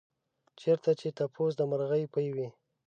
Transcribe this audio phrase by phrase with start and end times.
[0.59, 2.47] چېرته چې تپوس د مرغۍ پۍ وي.